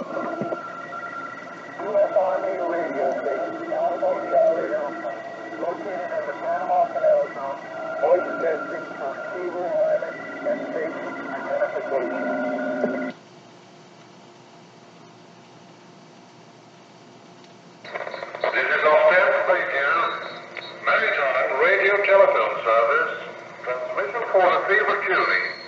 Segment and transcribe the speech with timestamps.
[0.00, 0.16] U.S.
[2.16, 4.16] Army radio station, Alpha
[4.72, 5.12] Alpha,
[5.60, 7.60] located in the Panama Canal Zone,
[8.00, 10.16] voice testing for receiver alignment
[10.48, 11.04] and station
[11.36, 13.12] identification.
[18.40, 19.44] This is Oostende
[20.86, 23.20] maritime radio telephone service.
[23.68, 25.44] Transmission for receiver Julie.
[25.44, 25.59] This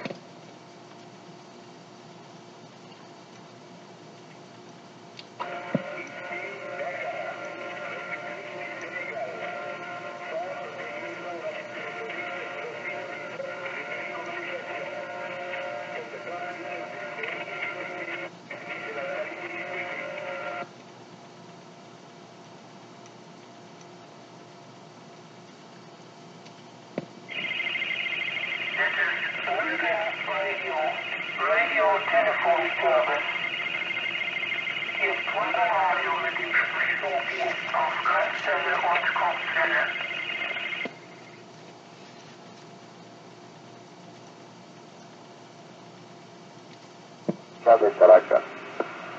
[47.81, 48.43] de Caracas.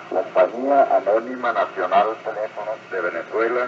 [0.09, 3.67] Compañía Anónima Nacional Teléfonos de Venezuela,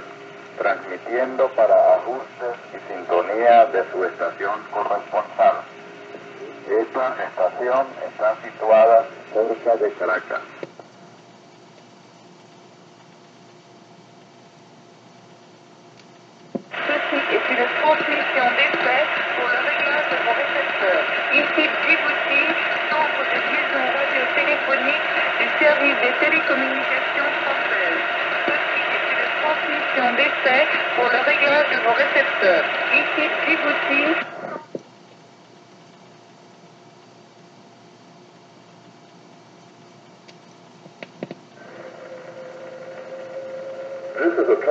[0.57, 5.74] transmitiendo para ajustes y sintonía de su estación corresponsal.
[6.95, 10.39] Esta estación está situada cerca de Caracas.
[16.87, 19.01] Ceci est une transmission d'essai
[19.35, 21.03] pour le réglage de vos récepteurs.
[21.35, 22.41] Ici Djibouti,
[22.87, 25.07] centre de liaison radiotéléphonique
[25.39, 28.03] du service des télécommunications françaises.
[28.47, 30.61] Ceci est une transmission d'essai
[30.95, 32.63] pour le réglage de vos récepteurs.
[32.95, 34.15] Ici Djibouti,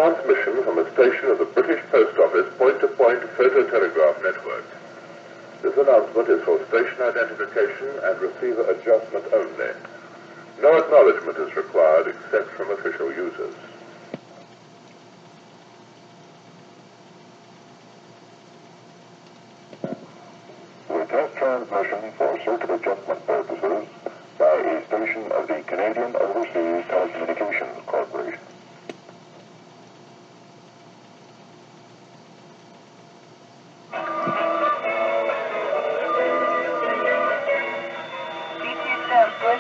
[0.05, 4.65] transmission from a station of the British Post Office point-to-point photo telegraph network.
[5.63, 9.73] This announcement is for station identification and receiver adjustment only.
[10.61, 13.55] No acknowledgement is required except from official users.
[21.09, 23.87] Test transmission for circuit adjustment purposes
[24.37, 27.54] by a station of the Canadian Overseas Telecommunications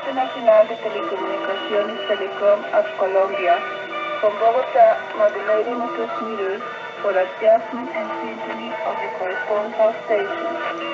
[0.04, 3.56] the Nacional de Telecomunicaciones Telecom of Colombia
[4.20, 6.60] from Bogota modulating the transmitters
[7.00, 10.93] for adjustment and synchrony of the corresponding station.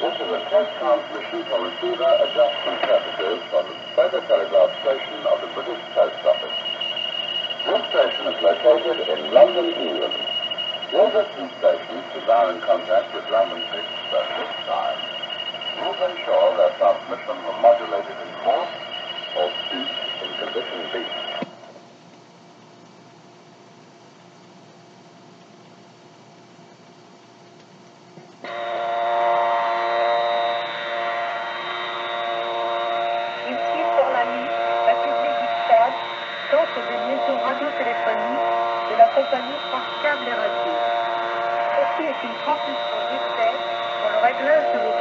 [0.00, 5.44] This is a test transmission for receiver adjustment purposes from the Photo Telegraph station of
[5.44, 6.56] the British Post Office.
[7.68, 10.16] This station is located in London, England.
[10.88, 15.00] Distant stations desiring contact with London fixed at this time
[15.84, 18.72] will ensure their transmission from modulated in course
[19.36, 19.94] or speech
[20.24, 21.29] in condition B.
[36.74, 38.46] centre de liaison radiotéléphonique
[38.90, 40.72] de la compagnie France Câble et Radio.
[41.74, 43.52] Ceci est une transmission d'essai
[44.00, 44.99] pour le réglage de votre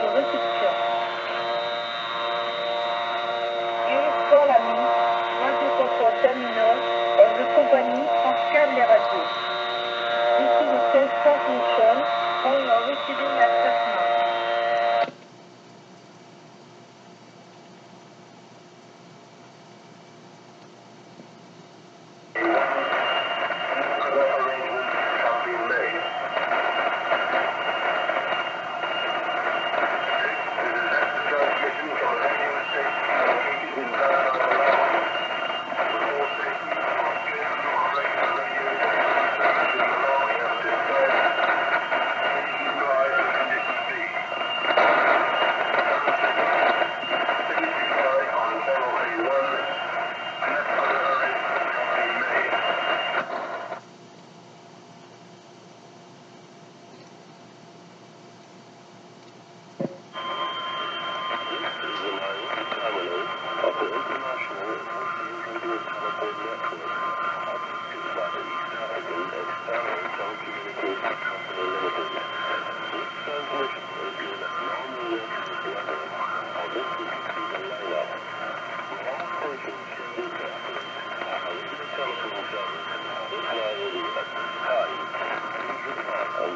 [86.39, 86.47] Ici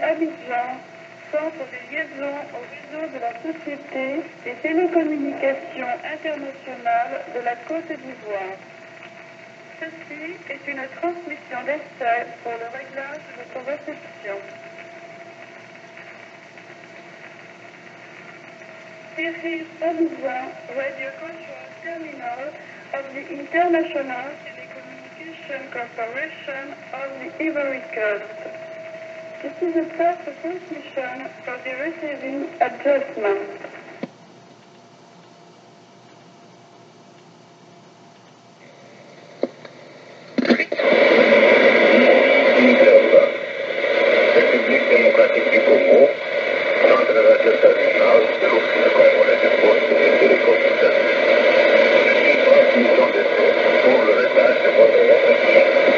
[0.00, 0.78] Abidjan,
[1.32, 8.58] centre de liaison au réseau de la Société des télécommunications internationales de la Côte d'Ivoire.
[9.80, 14.67] Ceci est une transmission d'essai pour le réglage de son réception.
[19.18, 20.46] This is Abidjan
[20.78, 22.54] Radio Control Terminal
[22.94, 28.38] of the International Telecommunication Corporation of the Ivory Coast.
[29.42, 33.58] This is a test transmission for the receiving adjustment.
[44.36, 46.08] République démocratique du Congo,
[46.80, 47.98] Thank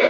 [0.04, 0.09] you.